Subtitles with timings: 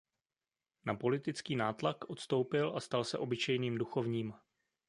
[0.85, 4.33] Na politický nátlak odstoupil a stal se obyčejným duchovním.